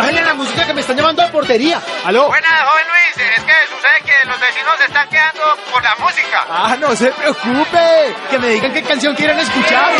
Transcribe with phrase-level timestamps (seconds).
[0.00, 1.78] ¡Bájenle la música que me están llamando a portería!
[2.06, 2.28] ¡Aló!
[2.28, 3.28] Buenas, joven Luis.
[3.36, 6.46] Es que sucede que los vecinos se están quedando por la música.
[6.48, 8.16] ¡Ah, no se preocupe!
[8.30, 9.92] Que me digan qué canción quieren escuchar.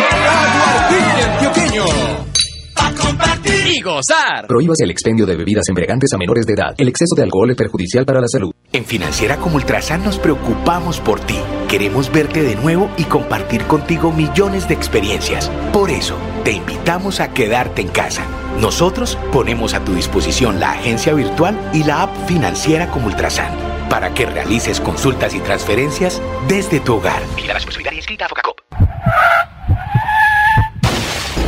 [3.21, 4.47] Compartir y gozar.
[4.47, 6.75] Prohíbas el expendio de bebidas embriagantes a menores de edad.
[6.77, 8.51] El exceso de alcohol es perjudicial para la salud.
[8.73, 11.37] En Financiera como Ultrasan nos preocupamos por ti.
[11.67, 15.49] Queremos verte de nuevo y compartir contigo millones de experiencias.
[15.71, 18.25] Por eso, te invitamos a quedarte en casa.
[18.59, 24.13] Nosotros ponemos a tu disposición la agencia virtual y la app Financiera como Ultrasan para
[24.13, 27.21] que realices consultas y transferencias desde tu hogar.
[27.35, 28.61] Mira la responsabilidad inscrita a Focacop.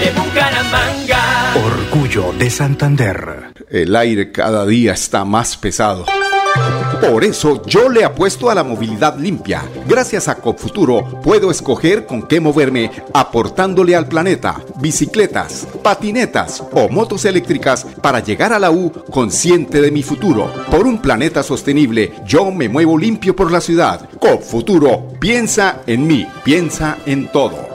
[0.00, 1.54] de Bucaramanga.
[1.64, 3.52] Orgullo de Santander.
[3.68, 6.04] El aire cada día está más pesado.
[7.00, 9.62] Por eso yo le apuesto a la movilidad limpia.
[9.86, 17.24] Gracias a Copfuturo puedo escoger con qué moverme aportándole al planeta bicicletas, patinetas o motos
[17.24, 20.52] eléctricas para llegar a la U consciente de mi futuro.
[20.70, 24.08] Por un planeta sostenible, yo me muevo limpio por la ciudad.
[24.18, 27.67] Copfuturo, piensa en mí, piensa en todo.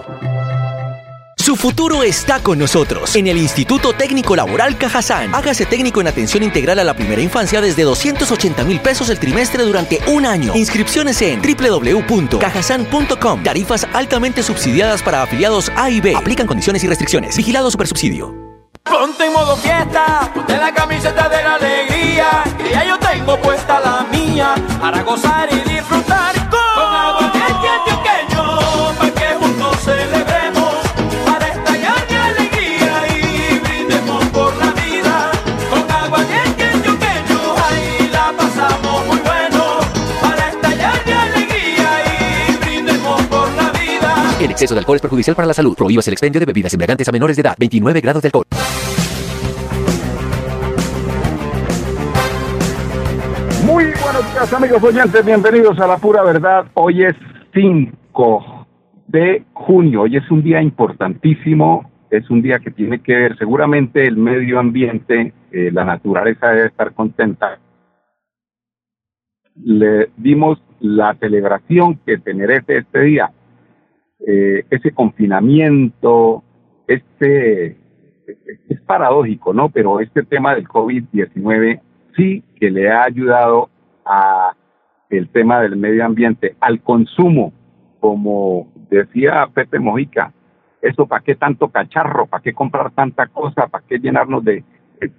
[1.53, 5.35] Su futuro está con nosotros en el Instituto Técnico Laboral Cajazán.
[5.35, 9.63] Hágase técnico en atención integral a la primera infancia desde 280 mil pesos el trimestre
[9.63, 10.55] durante un año.
[10.55, 13.43] Inscripciones en www.cajazán.com.
[13.43, 16.15] Tarifas altamente subsidiadas para afiliados A y B.
[16.15, 17.37] Aplican condiciones y restricciones.
[17.37, 18.33] Vigilado Supersubsidio.
[18.83, 24.07] Ponte en modo fiesta, ponte la camiseta de la alegría, ya yo tengo puesta la
[24.11, 26.42] mía, para gozar y disfrutar
[44.63, 45.75] exceso de alcohol es perjudicial para la salud.
[45.75, 47.55] Prohíbas el expendio de bebidas embriagantes a menores de edad.
[47.59, 48.45] 29 grados de alcohol.
[53.65, 56.65] Muy buenos días amigos oyentes, bienvenidos a la pura verdad.
[56.75, 57.15] Hoy es
[57.53, 58.67] 5
[59.07, 64.05] de junio, hoy es un día importantísimo, es un día que tiene que ver seguramente
[64.05, 67.59] el medio ambiente, eh, la naturaleza debe estar contenta.
[69.55, 73.31] Le dimos la celebración que te merece este día,
[74.25, 76.43] eh, ese confinamiento,
[76.87, 77.77] este
[78.69, 79.69] es paradójico, ¿no?
[79.69, 81.81] Pero este tema del COVID-19
[82.15, 83.69] sí que le ha ayudado
[84.05, 84.53] a
[85.09, 87.53] el tema del medio ambiente, al consumo,
[87.99, 90.33] como decía Pepe Mojica,
[90.81, 94.63] eso para qué tanto cacharro, para qué comprar tanta cosa, para qué llenarnos de,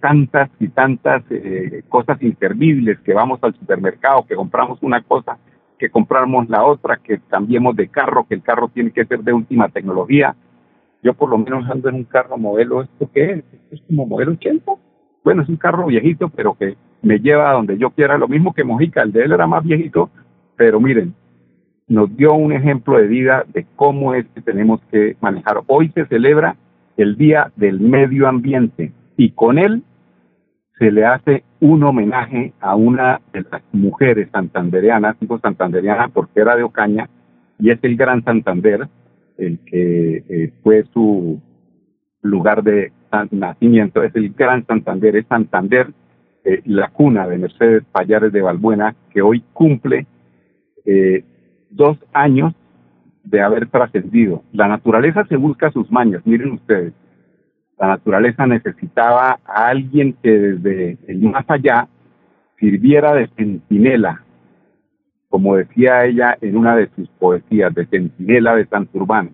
[0.00, 5.38] tantas y tantas eh, cosas inservibles que vamos al supermercado, que compramos una cosa,
[5.84, 9.34] que compramos la otra, que cambiemos de carro, que el carro tiene que ser de
[9.34, 10.34] última tecnología.
[11.02, 13.38] Yo por lo menos ando en un carro modelo, ¿esto qué es?
[13.52, 14.72] ¿Esto es como modelo 80?
[15.22, 18.54] Bueno, es un carro viejito, pero que me lleva a donde yo quiera, lo mismo
[18.54, 20.08] que Mojica, el de él era más viejito,
[20.56, 21.14] pero miren,
[21.86, 25.60] nos dio un ejemplo de vida de cómo es que tenemos que manejar.
[25.66, 26.56] Hoy se celebra
[26.96, 29.82] el Día del Medio Ambiente y con él
[30.78, 36.56] se le hace un homenaje a una de las mujeres santandereanas, digo santandereana porque era
[36.56, 37.08] de Ocaña,
[37.58, 38.88] y es el Gran Santander,
[39.38, 41.40] el que eh, fue su
[42.22, 42.92] lugar de
[43.30, 45.88] nacimiento, es el Gran Santander, es Santander,
[46.44, 50.06] eh, la cuna de Mercedes Payares de Balbuena, que hoy cumple
[50.84, 51.24] eh,
[51.70, 52.54] dos años
[53.22, 54.42] de haber trascendido.
[54.52, 56.92] La naturaleza se busca sus mañas, miren ustedes.
[57.78, 61.88] La naturaleza necesitaba a alguien que desde el más allá
[62.58, 64.22] sirviera de centinela,
[65.28, 69.30] como decía ella en una de sus poesías, de centinela de Santurbán,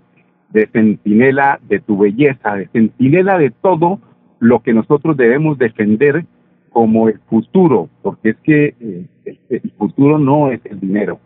[0.48, 4.00] de centinela de tu belleza, de centinela de todo
[4.38, 6.24] lo que nosotros debemos defender
[6.70, 11.20] como el futuro, porque es que eh, el, el futuro no es el dinero,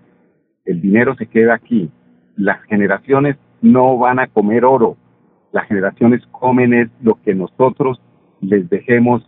[0.65, 1.91] el dinero se queda aquí.
[2.37, 4.97] Las generaciones no van a comer oro,
[5.55, 8.01] las generaciones comen es lo que nosotros
[8.41, 9.25] les dejemos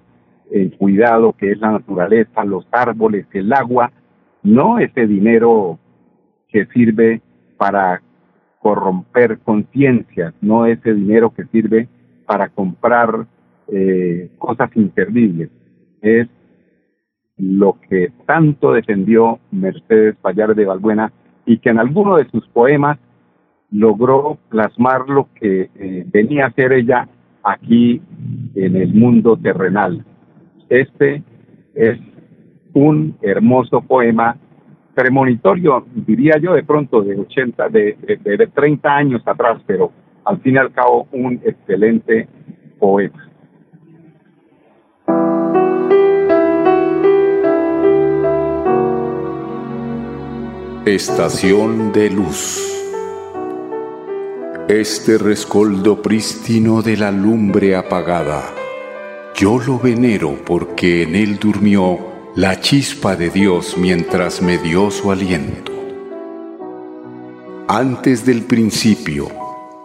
[0.51, 3.93] en cuidado, que es la naturaleza, los árboles, el agua,
[4.43, 5.79] no ese dinero
[6.49, 7.23] que sirve
[7.57, 8.03] para
[8.59, 11.89] corromper conciencias, no ese dinero que sirve
[12.27, 13.27] para comprar
[13.69, 15.51] eh, cosas imperdibles.
[16.03, 16.27] Es
[17.37, 21.13] lo que tanto defendió Mercedes Payar de Balbuena
[21.45, 22.99] y que en alguno de sus poemas
[23.71, 27.09] logró plasmar lo que eh, venía a ser ella
[27.43, 28.01] aquí
[28.55, 30.05] en el mundo terrenal.
[30.69, 31.23] Este
[31.75, 31.99] es
[32.73, 34.37] un hermoso poema
[34.95, 39.93] premonitorio, diría yo de pronto de 80, de, de, de 30 años atrás, pero
[40.25, 42.29] al fin y al cabo un excelente
[42.79, 43.23] poema.
[50.87, 52.76] Estación de luz.
[54.69, 58.53] Este rescoldo prístino de la lumbre apagada,
[59.37, 62.01] yo lo venero porque en él durmió
[62.35, 65.71] la chispa de Dios mientras me dio su aliento.
[67.69, 69.29] Antes del principio,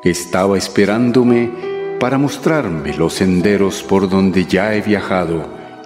[0.04, 1.52] estaba esperándome
[2.00, 5.46] para mostrarme los senderos por donde ya he viajado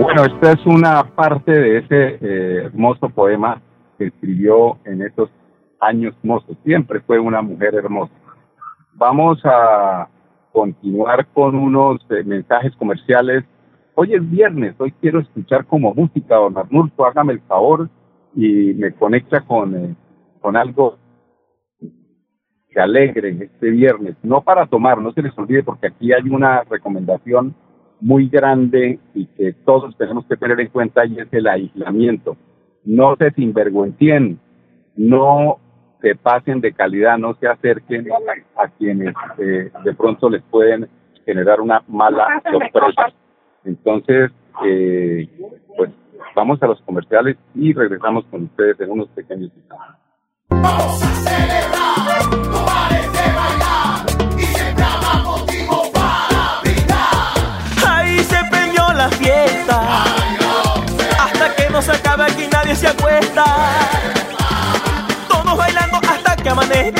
[0.00, 3.60] Bueno, esta es una parte de ese eh, hermoso poema
[3.98, 5.28] que escribió en esos
[5.80, 6.56] años mozos.
[6.64, 8.14] Siempre fue una mujer hermosa.
[8.92, 10.06] Vamos a
[10.52, 13.42] continuar con unos eh, mensajes comerciales
[13.94, 17.88] hoy es viernes, hoy quiero escuchar como música, don Arnulfo, hágame el favor
[18.34, 19.94] y me conecta con, eh,
[20.40, 20.98] con algo
[22.68, 26.62] que alegre este viernes, no para tomar, no se les olvide porque aquí hay una
[26.62, 27.54] recomendación
[28.00, 32.36] muy grande y que todos tenemos que tener en cuenta y es el aislamiento.
[32.84, 34.40] No se sinvergüencien,
[34.96, 35.58] no
[36.00, 38.08] se pasen de calidad, no se acerquen
[38.56, 40.88] a quienes eh, de pronto les pueden
[41.26, 43.12] generar una mala sorpresa.
[43.64, 44.30] Entonces,
[44.64, 45.28] eh,
[45.76, 45.90] pues
[46.34, 49.96] vamos a los comerciales y regresamos con ustedes en unos pequeños instantes.
[50.48, 57.88] Vamos a celebrar, no pares de bailar y siempre habrá motivo para brindar.
[57.88, 60.04] Ahí se prendió la fiesta.
[61.22, 63.44] Hasta que no se acabe aquí nadie se acuesta.
[65.28, 66.99] Todos bailando hasta que amanezca.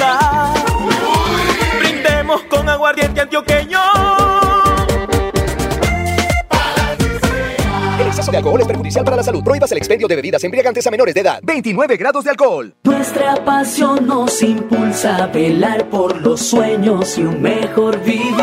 [8.40, 9.42] Alcohol es perjudicial para la salud.
[9.44, 11.40] Prohíbas el expendio de bebidas embriagantes a menores de edad.
[11.42, 12.74] 29 grados de alcohol.
[12.84, 18.34] Nuestra pasión nos impulsa a velar por los sueños y un mejor vivir.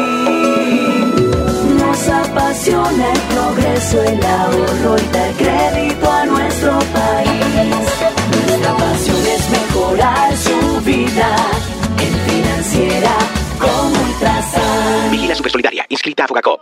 [1.79, 7.77] Nos apasiona el progreso, el ahorro y dar crédito a nuestro país.
[8.47, 11.35] Nuestra pasión es mejorar su vida
[11.99, 13.17] en financiera
[13.59, 15.11] como Ultrasan.
[15.11, 16.61] Vigila Supersolidaria, inscrita a Fogacop.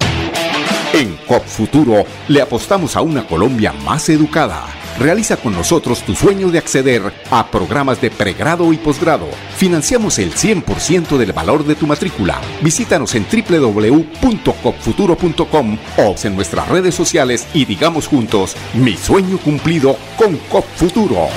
[0.93, 4.65] En COP Futuro le apostamos a una Colombia más educada.
[4.99, 9.27] Realiza con nosotros tu sueño de acceder a programas de pregrado y posgrado.
[9.55, 12.41] Financiamos el 100% del valor de tu matrícula.
[12.61, 20.35] Visítanos en www.copfuturo.com o en nuestras redes sociales y digamos juntos, mi sueño cumplido con
[20.49, 21.29] COP Futuro.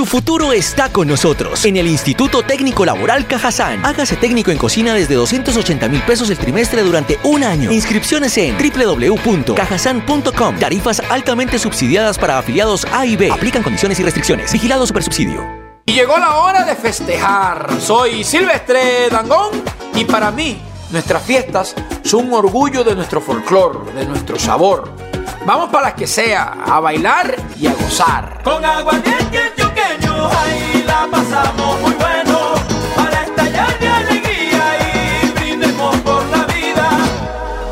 [0.00, 1.62] Su futuro está con nosotros.
[1.66, 3.84] En el Instituto Técnico Laboral Cajazán.
[3.84, 7.70] Hágase técnico en cocina desde 280 mil pesos el trimestre durante un año.
[7.70, 10.58] Inscripciones en www.cajazán.com.
[10.58, 13.30] Tarifas altamente subsidiadas para afiliados A y B.
[13.30, 14.50] Aplican condiciones y restricciones.
[14.50, 15.46] Vigilado Supersubsidio.
[15.84, 17.68] Y llegó la hora de festejar.
[17.78, 19.62] Soy Silvestre Dangón
[19.94, 24.99] y para mí nuestras fiestas son un orgullo de nuestro folclor, de nuestro sabor.
[25.46, 28.40] Vamos para las que sea, a bailar y a gozar.
[28.44, 32.54] Con aguardiente antioqueño, ahí la pasamos muy bueno.
[32.94, 36.98] Para estallar de alegría y brindemos por la vida.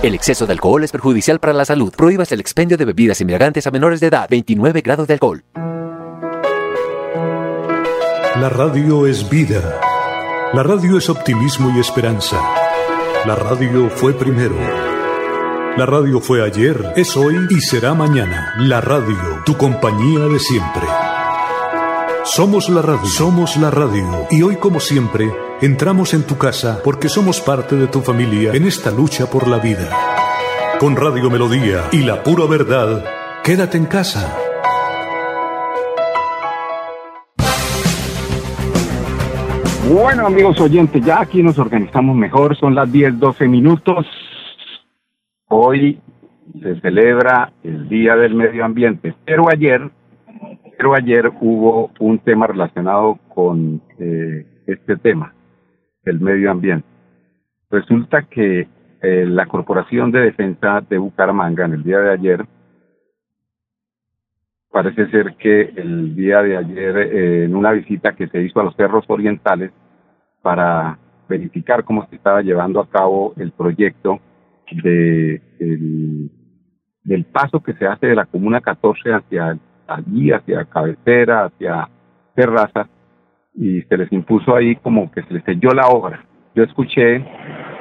[0.03, 1.93] El exceso de alcohol es perjudicial para la salud.
[1.95, 4.29] Prohíbas el expendio de bebidas embriagantes a menores de edad.
[4.29, 5.45] 29 grados de alcohol.
[8.41, 9.81] La radio es vida.
[10.55, 12.41] La radio es optimismo y esperanza.
[13.27, 14.88] La radio fue primero.
[15.79, 18.53] La radio fue ayer, es hoy y será mañana.
[18.59, 19.17] La radio,
[19.47, 20.83] tu compañía de siempre.
[22.25, 24.27] Somos la radio, somos la radio.
[24.29, 28.67] Y hoy como siempre, entramos en tu casa porque somos parte de tu familia en
[28.67, 29.89] esta lucha por la vida.
[30.81, 33.05] Con Radio Melodía y la pura verdad,
[33.45, 34.37] quédate en casa.
[39.89, 44.07] Bueno, amigos oyentes, ya aquí nos organizamos mejor, son las 10, 12 minutos.
[45.51, 45.99] Hoy
[46.63, 49.91] se celebra el Día del Medio Ambiente, pero ayer,
[50.77, 55.33] pero ayer hubo un tema relacionado con eh, este tema,
[56.05, 56.87] el medio ambiente.
[57.71, 58.69] Resulta que
[59.01, 62.47] eh, la Corporación de Defensa de Bucaramanga en el día de ayer,
[64.71, 68.65] parece ser que el día de ayer eh, en una visita que se hizo a
[68.65, 69.71] los cerros orientales
[70.43, 74.21] para verificar cómo se estaba llevando a cabo el proyecto
[74.73, 76.31] de el-
[77.05, 81.89] del paso que se hace de la comuna 14 hacia allí, hacia cabecera, hacia
[82.35, 82.89] terraza,
[83.55, 86.25] y se les impuso ahí como que se les selló la obra.
[86.55, 87.25] Yo escuché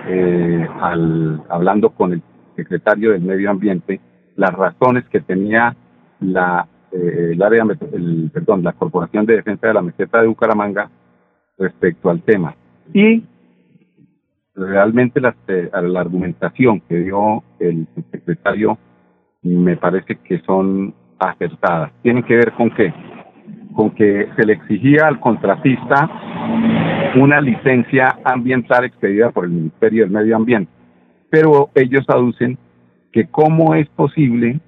[0.10, 2.22] eh, al, hablando con el
[2.56, 4.00] secretario del Medio Ambiente
[4.38, 5.76] las razones que tenía
[6.22, 10.90] la eh, el área el, perdón la Corporación de Defensa de la Meseta de Bucaramanga
[11.58, 12.56] respecto al tema
[12.94, 13.24] y
[14.58, 18.78] realmente la, eh, la argumentación que dio el secretario
[19.44, 21.92] me parece que son acertadas.
[22.02, 22.94] Tienen que ver con qué?
[23.74, 26.10] Con que se le exigía al contratista
[27.16, 30.72] una licencia ambiental expedida por el Ministerio del Medio Ambiente.
[31.30, 32.58] Pero ellos aducen
[33.12, 34.60] que cómo es posible,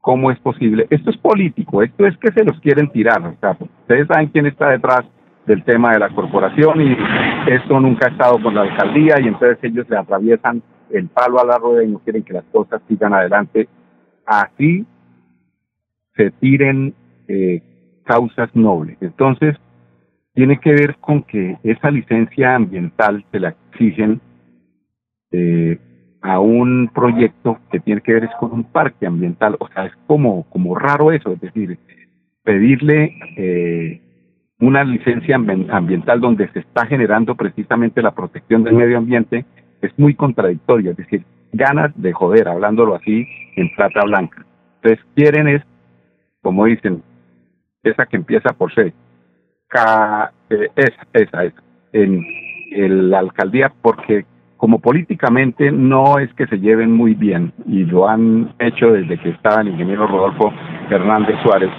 [0.00, 3.56] cómo es posible, esto es político, esto es que se los quieren tirar, o sea,
[3.60, 5.04] ustedes saben quién está detrás
[5.48, 6.96] del tema de la corporación y
[7.50, 11.46] esto nunca ha estado con la alcaldía y entonces ellos le atraviesan el palo a
[11.46, 13.66] la rueda y no quieren que las cosas sigan adelante.
[14.26, 14.86] Así
[16.14, 16.94] se tiren
[17.28, 17.62] eh,
[18.04, 18.98] causas nobles.
[19.00, 19.56] Entonces,
[20.34, 24.20] tiene que ver con que esa licencia ambiental se la exigen
[25.32, 25.78] eh,
[26.20, 29.56] a un proyecto que tiene que ver es con un parque ambiental.
[29.60, 31.78] O sea, es como, como raro eso, es decir,
[32.42, 34.02] pedirle eh,
[34.60, 39.44] una licencia ambi- ambiental donde se está generando precisamente la protección del medio ambiente
[39.80, 44.44] es muy contradictorio, es decir, ganas de joder, hablándolo así en plata blanca.
[44.82, 45.62] Entonces quieren es,
[46.42, 47.02] como dicen,
[47.82, 51.62] esa que empieza por C, eh, esa, esa, esa,
[51.92, 52.24] en,
[52.72, 54.24] en la alcaldía, porque
[54.56, 59.30] como políticamente no es que se lleven muy bien, y lo han hecho desde que
[59.30, 60.52] estaba el ingeniero Rodolfo
[60.90, 61.70] Hernández Suárez,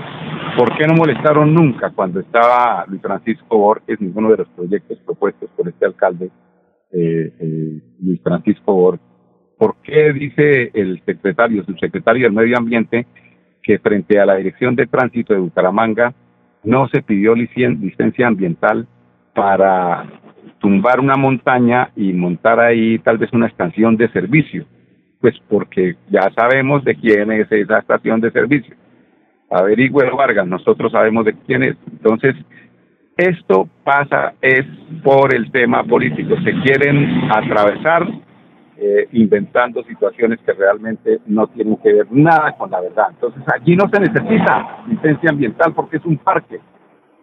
[0.59, 5.49] ¿por qué no molestaron nunca cuando estaba Luis Francisco Borges, ninguno de los proyectos propuestos
[5.55, 6.25] por este alcalde,
[6.91, 9.05] eh, eh, Luis Francisco Borges?
[9.57, 13.07] ¿Por qué dice el secretario, subsecretario del Medio Ambiente,
[13.63, 16.13] que frente a la Dirección de Tránsito de Bucaramanga
[16.65, 18.85] no se pidió licen- licencia ambiental
[19.33, 20.07] para
[20.59, 24.65] tumbar una montaña y montar ahí tal vez una estación de servicio?
[25.21, 28.75] Pues porque ya sabemos de quién es esa estación de servicio.
[29.49, 31.75] Averigüe Vargas, nosotros sabemos de quién es.
[31.91, 32.35] Entonces,
[33.17, 34.65] esto pasa es
[35.03, 36.35] por el tema político.
[36.43, 38.07] Se quieren atravesar
[38.77, 43.07] eh, inventando situaciones que realmente no tienen que ver nada con la verdad.
[43.09, 46.59] Entonces, allí no se necesita licencia ambiental porque es un parque.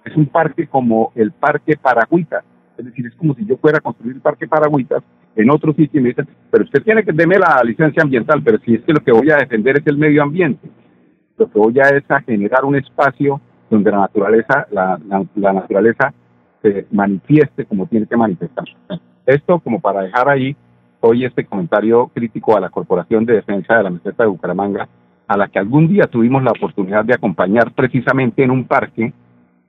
[0.05, 2.45] Es un parque como el Parque Paragüitas.
[2.77, 5.03] Es decir, es como si yo fuera a construir el Parque Paragüitas
[5.35, 8.59] en otro sitio y me dicen, pero usted tiene que darme la licencia ambiental, pero
[8.59, 10.69] si es que lo que voy a defender es el medio ambiente
[11.37, 13.41] lo que voy a es a generar un espacio
[13.71, 16.13] donde la naturaleza, la, la, la naturaleza
[16.63, 18.75] se manifieste como tiene que manifestarse.
[19.27, 20.57] Esto como para dejar ahí
[21.01, 24.89] hoy este comentario crítico a la Corporación de Defensa de la Meseta de Bucaramanga,
[25.29, 29.13] a la que algún día tuvimos la oportunidad de acompañar precisamente en un parque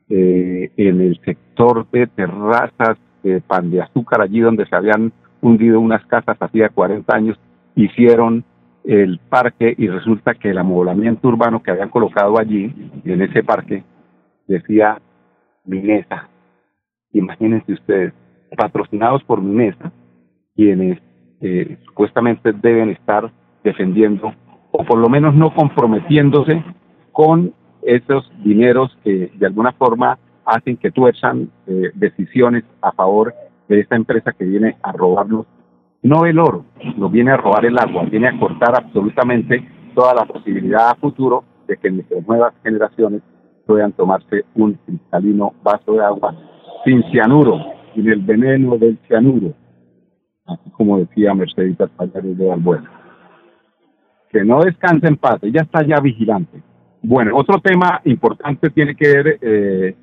[0.09, 5.79] eh, en el sector de terrazas de pan de azúcar, allí donde se habían hundido
[5.79, 7.37] unas casas hacía 40 años,
[7.75, 8.43] hicieron
[8.87, 13.83] el parque y resulta que el amoblamiento urbano que habían colocado allí, en ese parque,
[14.47, 15.01] decía
[15.65, 16.29] Minesa.
[17.11, 18.13] Imagínense ustedes,
[18.55, 19.91] patrocinados por Minesa,
[20.55, 20.99] quienes
[21.41, 23.29] eh, supuestamente deben estar
[23.61, 24.33] defendiendo
[24.71, 26.63] o por lo menos no comprometiéndose
[27.11, 33.33] con esos dineros que de alguna forma hacen que tuerzan eh, decisiones a favor
[33.67, 35.45] de esta empresa que viene a robarnos
[36.07, 40.25] no el oro, nos viene a robar el agua, viene a cortar absolutamente toda la
[40.25, 43.21] posibilidad a futuro de que nuestras nuevas generaciones
[43.65, 46.33] puedan tomarse un cristalino vaso de agua
[46.85, 47.59] sin cianuro,
[47.93, 49.53] sin el veneno del cianuro,
[50.45, 52.91] así como decía Mercedes Payares de Balbuena.
[54.29, 56.61] Que no descanse en paz, ella está ya vigilante.
[57.01, 59.95] Bueno, otro tema importante tiene que ver eh,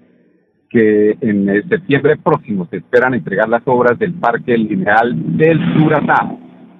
[0.74, 6.28] que en septiembre próximo se esperan entregar las obras del Parque Lineal del Suratá.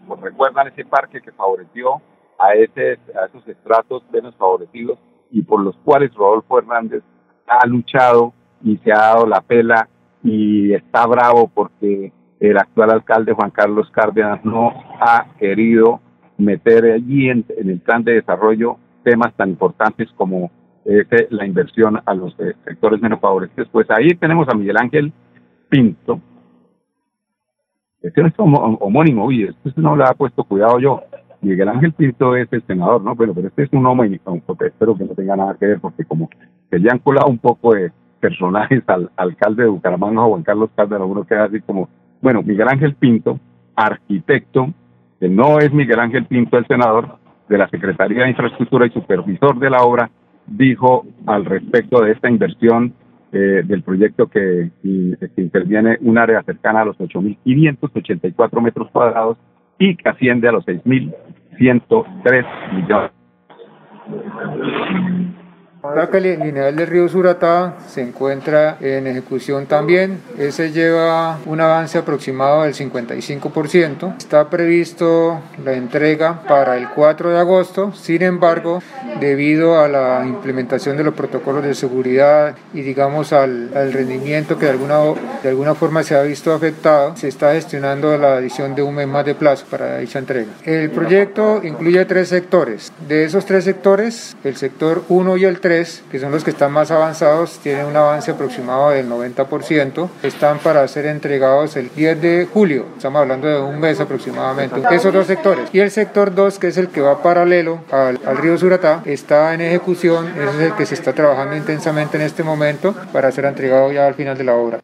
[0.08, 2.02] Pues recuerdan ese parque que favoreció
[2.36, 4.98] a, ese, a esos estratos menos favorecidos
[5.30, 7.04] y por los cuales Rodolfo Hernández
[7.46, 8.32] ha luchado
[8.64, 9.88] y se ha dado la pela
[10.24, 16.00] y está bravo porque el actual alcalde Juan Carlos Cárdenas no ha querido
[16.36, 20.50] meter allí en el plan de desarrollo temas tan importantes como
[20.84, 23.68] eh, la inversión a los eh, sectores menos favorecidos.
[23.70, 25.12] Pues ahí tenemos a Miguel Ángel
[25.68, 26.20] Pinto.
[28.02, 31.02] Este es homónimo, oye, esto no le ha puesto cuidado yo.
[31.40, 33.14] Miguel Ángel Pinto es el senador, ¿no?
[33.14, 36.28] Bueno, pero este es un homónimo, espero que no tenga nada que ver, porque como
[36.70, 41.06] se le han colado un poco de personajes al alcalde de Bucaramanga, Juan Carlos Cárdenas,
[41.06, 41.88] uno queda así como,
[42.20, 43.38] bueno, Miguel Ángel Pinto,
[43.76, 44.72] arquitecto,
[45.20, 49.58] que no es Miguel Ángel Pinto el senador, de la Secretaría de Infraestructura y supervisor
[49.58, 50.10] de la obra,
[50.46, 52.94] dijo al respecto de esta inversión
[53.32, 59.38] eh, del proyecto que, que, interviene un área cercana a los 8.584 metros cuadrados
[59.78, 63.10] y que asciende a los 6.103 millones.
[65.92, 70.18] Placa lineal del río Suratá se encuentra en ejecución también.
[70.38, 74.16] Ese lleva un avance aproximado del 55%.
[74.16, 77.92] Está previsto la entrega para el 4 de agosto.
[77.92, 78.82] Sin embargo,
[79.20, 84.64] debido a la implementación de los protocolos de seguridad y digamos al, al rendimiento que
[84.64, 85.00] de alguna,
[85.42, 89.06] de alguna forma se ha visto afectado, se está gestionando la adición de un mes
[89.06, 90.50] más de plazo para dicha entrega.
[90.64, 92.90] El proyecto incluye tres sectores.
[93.06, 95.73] De esos tres sectores, el sector 1 y el 3
[96.10, 100.86] que son los que están más avanzados, tienen un avance aproximado del 90%, están para
[100.86, 105.68] ser entregados el 10 de julio, estamos hablando de un mes aproximadamente, esos dos sectores.
[105.72, 109.52] Y el sector 2, que es el que va paralelo al, al río Suratá, está
[109.54, 113.46] en ejecución, ese es el que se está trabajando intensamente en este momento para ser
[113.46, 114.80] entregado ya al final de la obra.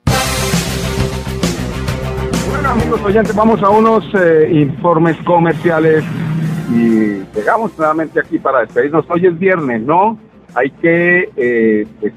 [2.50, 6.04] Bueno amigos oyentes, vamos a unos eh, informes comerciales
[6.72, 9.04] y llegamos nuevamente aquí para despedirnos.
[9.08, 10.18] Hoy es viernes, ¿no?
[10.54, 12.12] Hay que eh, pues,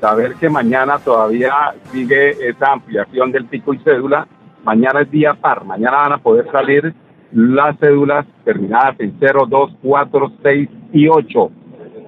[0.00, 4.26] saber que mañana todavía sigue esa ampliación del pico y cédula.
[4.64, 6.92] Mañana es día par, mañana van a poder salir
[7.32, 11.50] las cédulas terminadas en 0, 2, 4, 6 y 8,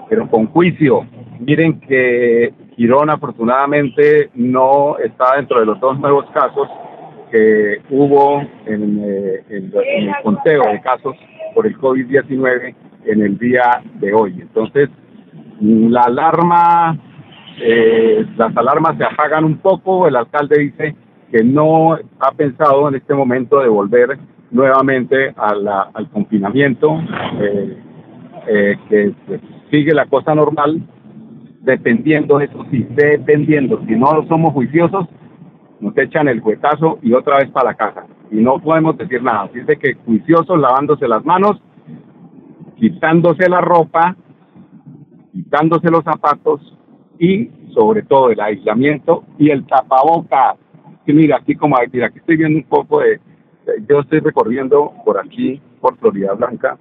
[0.09, 1.07] pero con juicio.
[1.39, 6.69] Miren que Girón afortunadamente no está dentro de los dos nuevos casos
[7.31, 9.73] que hubo en, eh, en
[10.09, 11.17] el conteo de casos
[11.55, 14.39] por el COVID-19 en el día de hoy.
[14.41, 14.89] Entonces,
[15.61, 16.99] la alarma,
[17.61, 20.07] eh, las alarmas se apagan un poco.
[20.07, 20.97] El alcalde dice
[21.31, 24.19] que no ha pensado en este momento de volver
[24.51, 26.99] nuevamente al confinamiento,
[27.41, 27.79] eh,
[28.49, 29.15] eh, que
[29.71, 30.83] sigue la cosa normal,
[31.61, 33.81] dependiendo, eso sí, dependiendo.
[33.87, 35.07] Si no somos juiciosos,
[35.79, 38.07] nos echan el juetazo y otra vez para la casa.
[38.31, 39.43] Y no podemos decir nada.
[39.43, 41.61] Así de que juiciosos, lavándose las manos,
[42.77, 44.17] quitándose la ropa,
[45.33, 46.61] quitándose los zapatos
[47.19, 50.57] y sobre todo el aislamiento y el tapaboca.
[51.07, 53.21] Y mira, aquí como mira, aquí estoy viendo un poco de,
[53.89, 56.79] yo estoy recorriendo por aquí, por Florida Blanca,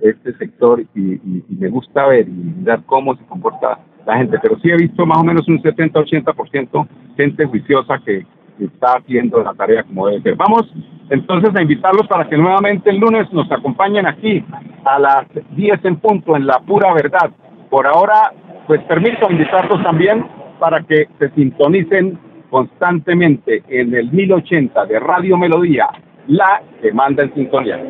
[0.00, 4.68] este sector y, me gusta ver y ver cómo se comporta la gente, pero sí
[4.68, 8.26] he visto más o menos un 70-80% gente juiciosa que
[8.58, 10.36] está haciendo la tarea como debe ser.
[10.36, 10.72] Vamos
[11.08, 14.44] entonces a invitarlos para que nuevamente el lunes nos acompañen aquí
[14.84, 15.26] a las
[15.56, 17.30] 10 en punto en La Pura Verdad
[17.72, 18.30] por ahora,
[18.66, 20.28] pues permito invitarlos también
[20.60, 22.18] para que se sintonicen
[22.50, 25.88] constantemente en el 1080 de Radio Melodía,
[26.26, 27.82] la que manda en sintonía.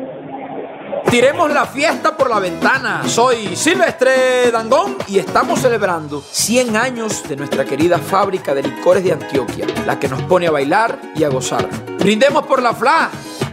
[1.11, 3.03] Tiremos la fiesta por la ventana.
[3.03, 9.11] Soy Silvestre Dangón y estamos celebrando 100 años de nuestra querida fábrica de licores de
[9.11, 11.67] Antioquia, la que nos pone a bailar y a gozar.
[11.99, 13.09] Brindemos por la FLA,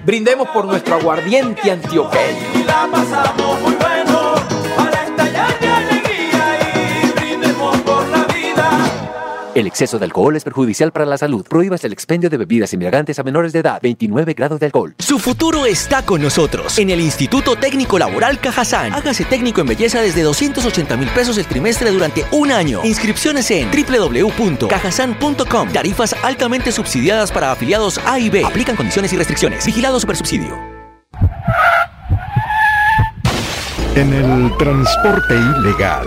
[0.06, 2.54] brindemos por nuestro aguardiente antioqueño.
[2.54, 4.34] Y la pasamos muy bueno
[4.76, 5.69] para estallar
[9.54, 11.44] El exceso de alcohol es perjudicial para la salud.
[11.48, 13.80] Prohíbas el expendio de bebidas embriagantes a menores de edad.
[13.82, 14.94] 29 grados de alcohol.
[14.98, 16.78] Su futuro está con nosotros.
[16.78, 18.92] En el Instituto Técnico Laboral Cajazán.
[18.92, 22.80] Hágase técnico en belleza desde 280 mil pesos el trimestre durante un año.
[22.84, 25.72] Inscripciones en www.cajazán.com.
[25.72, 28.44] Tarifas altamente subsidiadas para afiliados A y B.
[28.44, 29.66] Aplican condiciones y restricciones.
[29.66, 30.56] Vigilado Supersubsidio.
[33.96, 36.06] En el transporte ilegal.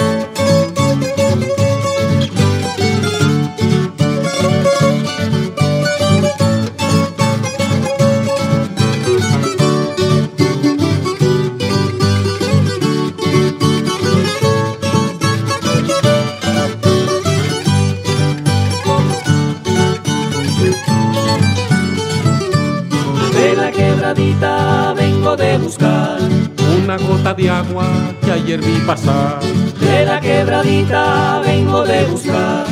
[27.31, 27.87] Una gota de agua
[28.21, 29.39] que ayer vi pasar.
[29.79, 32.65] De la quebradita vengo de buscar.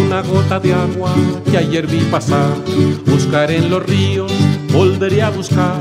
[0.00, 2.54] Una gota de agua que ayer vi pasar.
[3.04, 4.32] Buscaré en los ríos,
[4.72, 5.78] volveré a buscar.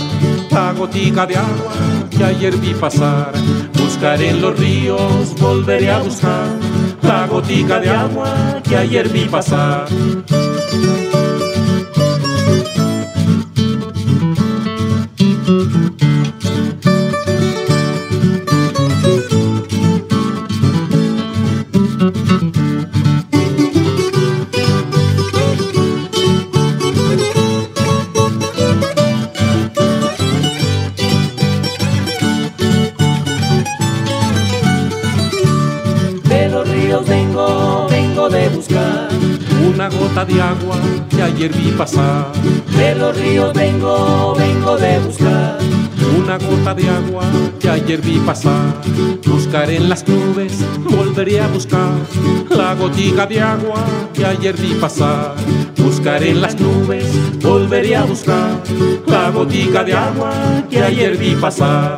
[0.51, 1.73] La gotica de agua
[2.09, 3.31] que ayer vi pasar.
[3.73, 6.49] Buscaré en los ríos, volveré a buscar.
[7.03, 9.87] La gotica de agua que ayer vi pasar.
[40.17, 40.75] De agua
[41.11, 42.31] que ayer vi pasar.
[42.75, 45.59] De los ríos vengo, vengo de buscar.
[46.17, 47.23] Una gota de agua
[47.59, 48.81] que ayer vi pasar.
[49.27, 51.91] Buscaré en las nubes, volveré a buscar.
[52.49, 55.35] La gotica de agua que ayer vi pasar.
[55.77, 57.05] Buscaré en las nubes,
[57.39, 58.63] volveré a buscar.
[59.05, 60.31] La gotica de agua
[60.67, 61.97] que ayer vi pasar.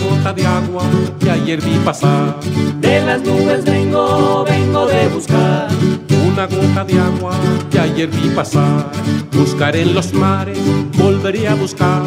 [0.00, 0.82] Gota de agua
[1.18, 2.40] que ayer vi pasar.
[2.80, 5.68] De las nubes vengo, vengo de buscar.
[6.26, 7.32] Una gota de agua
[7.70, 8.90] que ayer vi pasar.
[9.32, 10.58] Buscaré en los mares,
[10.96, 12.02] volveré a buscar.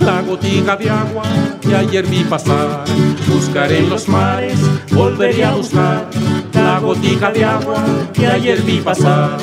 [0.00, 1.24] La gotica de agua
[1.60, 2.84] que ayer vi pasar.
[3.28, 4.58] Buscaré en los mares,
[4.92, 6.08] volveré a buscar.
[6.52, 9.38] La gotica de agua que ayer vi pasar.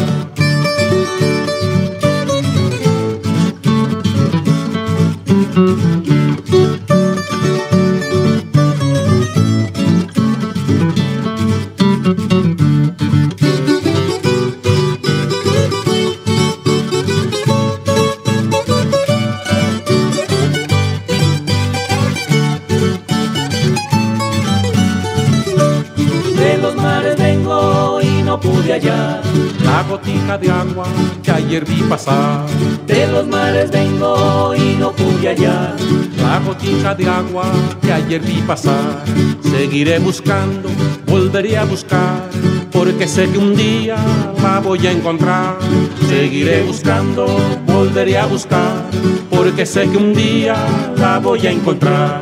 [28.68, 29.22] Y no pude hallar.
[29.64, 30.86] La gotica de agua
[31.24, 32.46] que ayer vi pasar.
[32.86, 35.76] De los mares vengo y no pude hallar.
[36.22, 37.46] La gotica de agua
[37.82, 39.04] que ayer vi pasar.
[39.42, 40.70] Seguiré buscando,
[41.06, 42.30] volveré a buscar.
[42.72, 43.96] Porque sé que un día
[44.42, 45.58] la voy a encontrar.
[46.08, 47.26] Seguiré buscando,
[47.66, 48.86] volveré a buscar.
[49.30, 50.56] Porque sé que un día
[50.98, 52.22] la voy a encontrar.